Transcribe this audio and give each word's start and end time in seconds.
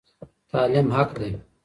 تعلیم 0.51 0.87
حق 0.97 1.11
دی. 1.19 1.31